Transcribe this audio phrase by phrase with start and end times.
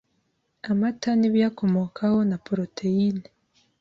[0.69, 3.27] amata n’ibiyakomokaho na poroteyine